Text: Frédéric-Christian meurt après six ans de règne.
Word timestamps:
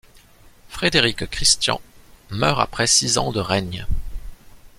Frédéric-Christian 0.67 1.79
meurt 2.31 2.59
après 2.59 2.87
six 2.87 3.19
ans 3.19 3.31
de 3.31 3.39
règne. 3.39 3.85